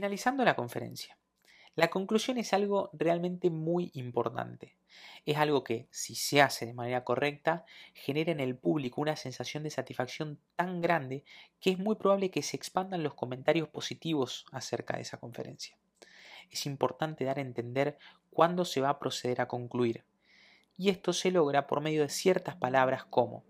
[0.00, 1.18] Finalizando la conferencia.
[1.74, 4.78] La conclusión es algo realmente muy importante.
[5.26, 9.62] Es algo que, si se hace de manera correcta, genera en el público una sensación
[9.62, 11.22] de satisfacción tan grande
[11.60, 15.76] que es muy probable que se expandan los comentarios positivos acerca de esa conferencia.
[16.50, 17.98] Es importante dar a entender
[18.30, 20.06] cuándo se va a proceder a concluir.
[20.78, 23.44] Y esto se logra por medio de ciertas palabras como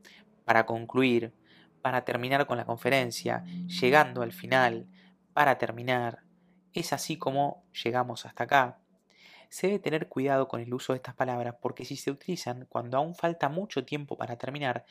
[0.45, 1.33] para concluir,
[1.81, 4.89] para terminar con la conferencia, llegando al final,
[5.33, 6.25] para terminar,
[6.75, 8.79] es así como llegamos hasta acá.
[9.49, 12.97] Se debe tener cuidado con el uso de estas palabras porque si se utilizan cuando
[12.97, 14.85] aún falta mucho tiempo para terminar,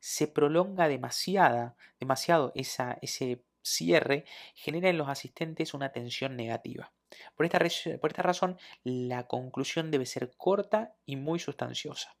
[0.00, 6.92] se prolonga demasiada, demasiado ese cierre, genera en los asistentes una tensión negativa.
[7.36, 12.16] Por esta razón, la conclusión debe ser corta y muy sustanciosa.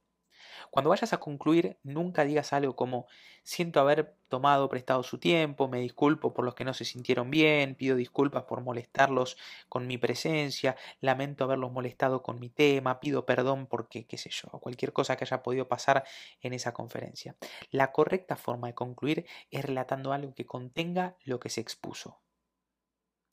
[0.70, 3.06] Cuando vayas a concluir, nunca digas algo como
[3.42, 7.74] siento haber tomado prestado su tiempo, me disculpo por los que no se sintieron bien,
[7.74, 9.36] pido disculpas por molestarlos
[9.68, 14.48] con mi presencia, lamento haberlos molestado con mi tema, pido perdón porque, qué sé yo,
[14.60, 16.04] cualquier cosa que haya podido pasar
[16.40, 17.36] en esa conferencia.
[17.70, 22.20] La correcta forma de concluir es relatando algo que contenga lo que se expuso.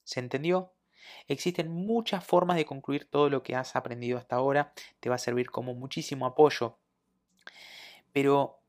[0.04, 0.74] ¿Se entendió?
[1.28, 5.20] Existen muchas formas de concluir todo lo que has aprendido hasta ahora, te va a
[5.20, 6.80] servir como muchísimo apoyo
[8.14, 8.60] pero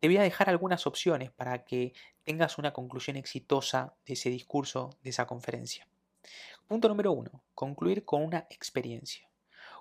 [0.00, 1.92] te voy a dejar algunas opciones para que
[2.24, 5.88] tengas una conclusión exitosa de ese discurso, de esa conferencia.
[6.66, 9.28] Punto número uno, concluir con una experiencia.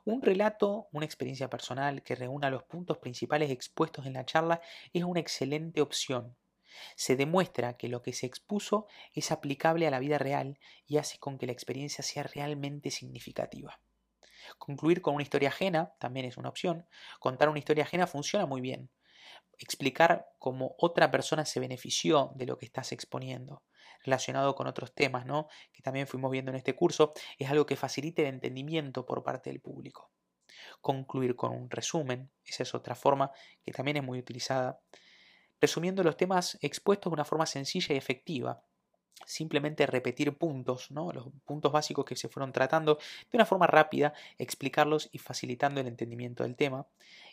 [0.05, 4.61] Un relato, una experiencia personal que reúna los puntos principales expuestos en la charla
[4.93, 6.35] es una excelente opción.
[6.95, 11.17] Se demuestra que lo que se expuso es aplicable a la vida real y hace
[11.19, 13.81] con que la experiencia sea realmente significativa.
[14.57, 16.87] Concluir con una historia ajena también es una opción.
[17.19, 18.89] Contar una historia ajena funciona muy bien
[19.57, 23.63] explicar cómo otra persona se benefició de lo que estás exponiendo,
[24.03, 25.47] relacionado con otros temas, ¿no?
[25.73, 29.49] Que también fuimos viendo en este curso, es algo que facilite el entendimiento por parte
[29.49, 30.11] del público.
[30.81, 33.31] Concluir con un resumen, esa es otra forma
[33.63, 34.79] que también es muy utilizada.
[35.59, 38.63] Resumiendo los temas expuestos de una forma sencilla y efectiva,
[39.25, 41.11] simplemente repetir puntos, ¿no?
[41.11, 45.87] los puntos básicos que se fueron tratando de una forma rápida, explicarlos y facilitando el
[45.87, 46.85] entendimiento del tema.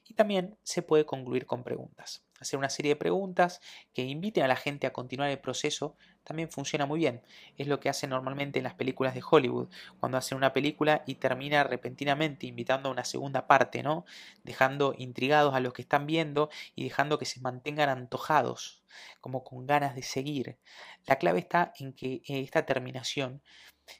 [0.08, 2.23] Y también se puede concluir con preguntas.
[2.40, 3.60] Hacer una serie de preguntas
[3.92, 7.22] que inviten a la gente a continuar el proceso también funciona muy bien.
[7.56, 9.68] Es lo que hacen normalmente en las películas de Hollywood,
[10.00, 14.04] cuando hacen una película y termina repentinamente invitando a una segunda parte, ¿no?
[14.42, 18.82] Dejando intrigados a los que están viendo y dejando que se mantengan antojados,
[19.20, 20.58] como con ganas de seguir.
[21.06, 23.42] La clave está en que esta terminación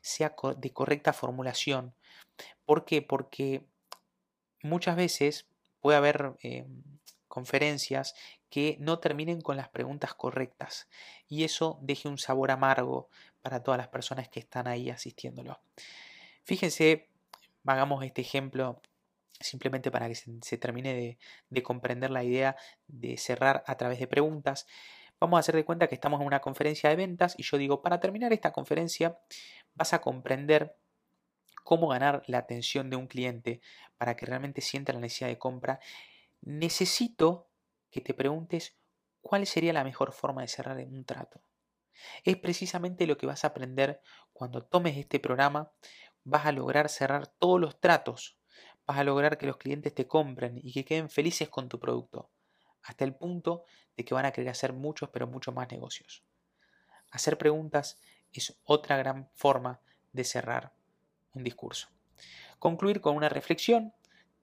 [0.00, 1.94] sea de correcta formulación.
[2.64, 3.02] ¿Por qué?
[3.02, 3.66] Porque
[4.62, 5.46] muchas veces
[5.80, 6.82] puede haber em,
[7.34, 8.14] conferencias
[8.48, 10.88] que no terminen con las preguntas correctas
[11.26, 13.08] y eso deje un sabor amargo
[13.42, 15.60] para todas las personas que están ahí asistiéndolo.
[16.44, 17.08] Fíjense,
[17.66, 18.80] hagamos este ejemplo
[19.40, 21.18] simplemente para que se, termine de,
[21.50, 22.56] de, comprender la idea
[22.86, 24.68] de cerrar a través de preguntas.
[25.18, 27.82] Vamos a hacer de cuenta que estamos en una conferencia de ventas y yo digo,
[27.82, 29.18] para terminar esta conferencia
[29.74, 30.76] vas a comprender
[31.64, 33.60] cómo ganar la atención de un cliente
[33.98, 35.80] para que realmente sienta la necesidad de compra.
[36.44, 37.48] Necesito
[37.90, 38.76] que te preguntes
[39.22, 41.40] cuál sería la mejor forma de cerrar un trato.
[42.22, 44.02] Es precisamente lo que vas a aprender
[44.34, 45.72] cuando tomes este programa.
[46.22, 48.36] Vas a lograr cerrar todos los tratos.
[48.86, 52.30] Vas a lograr que los clientes te compren y que queden felices con tu producto.
[52.82, 53.64] Hasta el punto
[53.96, 56.24] de que van a querer hacer muchos, pero muchos más negocios.
[57.10, 57.98] Hacer preguntas
[58.32, 59.80] es otra gran forma
[60.12, 60.74] de cerrar
[61.32, 61.88] un discurso.
[62.58, 63.94] Concluir con una reflexión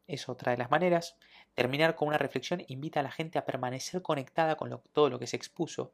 [0.08, 1.16] es otra de las maneras.
[1.54, 5.28] Terminar con una reflexión invita a la gente a permanecer conectada con todo lo que
[5.28, 5.92] se expuso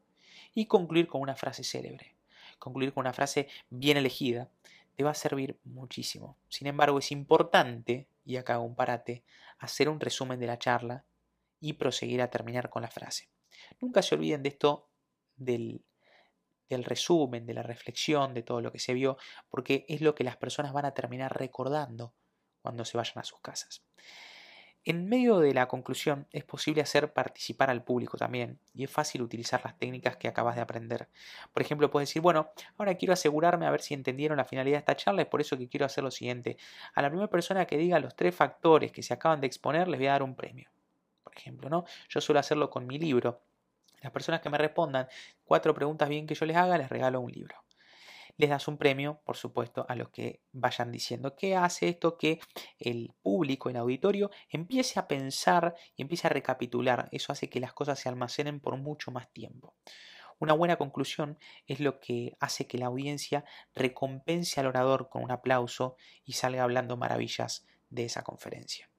[0.54, 2.16] y concluir con una frase célebre.
[2.60, 4.50] Concluir con una frase bien elegida
[4.96, 6.38] te va a servir muchísimo.
[6.50, 9.24] Sin embargo, es importante, y acá hago un parate,
[9.60, 11.06] hacer un resumen de la charla
[11.60, 13.30] y proseguir a terminar con la frase.
[13.80, 14.90] Nunca se olviden de esto
[15.36, 15.84] del,
[16.70, 19.18] del resumen, de la reflexión, de todo lo que se vio,
[19.50, 22.14] porque es lo que las personas van a terminar recordando
[22.62, 23.84] cuando se vayan a sus casas.
[24.90, 29.22] En medio de la conclusión es posible hacer participar al público también y es fácil
[29.22, 31.10] utilizar las técnicas que acabas de aprender.
[31.52, 34.80] Por ejemplo, puedes decir, bueno, ahora quiero asegurarme a ver si entendieron la finalidad de
[34.80, 36.56] esta charla, es por eso que quiero hacer lo siguiente.
[36.96, 40.00] A la primera persona que diga los tres factores que se acaban de exponer les
[40.00, 40.70] voy a dar un premio.
[41.22, 41.84] Por ejemplo, ¿no?
[42.08, 43.42] Yo suelo hacerlo con mi libro.
[44.00, 45.10] Las personas que me respondan
[45.44, 47.67] cuatro preguntas bien que yo les haga, les regalo un libro
[48.38, 52.40] les das un premio, por supuesto, a los que vayan diciendo que hace esto que
[52.80, 57.10] el público, el auditorio, empiece a pensar y empiece a recapitular.
[57.12, 59.76] Eso hace que las cosas se almacenen por mucho más tiempo.
[60.40, 63.44] Una buena conclusión es lo que hace que la audiencia
[63.74, 68.90] recompense al orador con un aplauso y salga hablando maravillas de esa conferencia.